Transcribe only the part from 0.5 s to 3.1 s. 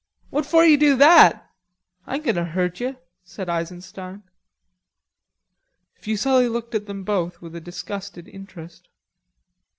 you do that? I ain't goin' to hurt you,"